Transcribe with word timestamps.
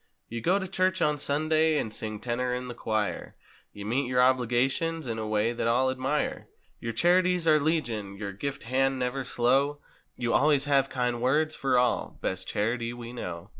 You 0.29 0.41
go 0.41 0.57
to 0.57 0.67
church 0.67 0.99
on 0.99 1.19
Sunday—and 1.19 1.93
sing 1.93 2.19
tenor 2.19 2.55
in 2.55 2.67
the 2.69 2.73
choir. 2.73 3.35
You 3.71 3.85
meet 3.85 4.07
your 4.07 4.19
obligations 4.19 5.05
in 5.05 5.19
a 5.19 5.25
w^ay 5.25 5.55
that 5.55 5.67
all 5.67 5.91
admire. 5.91 6.47
Your 6.79 6.91
charities 6.91 7.47
are 7.47 7.59
legion—your 7.59 8.31
gift 8.31 8.63
hand 8.63 8.97
never 8.97 9.23
slow— 9.23 9.79
You 10.15 10.33
always 10.33 10.65
have 10.65 10.89
kind 10.89 11.21
words 11.21 11.53
for 11.55 11.77
all—best 11.77 12.47
charity 12.47 12.93
we 12.93 13.13
know! 13.13 13.49